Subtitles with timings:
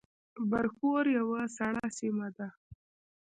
[0.49, 2.47] برښور یوه سړه سیمه ده